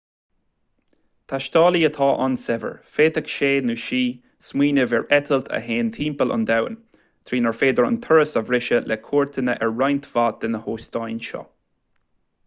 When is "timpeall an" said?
5.99-6.47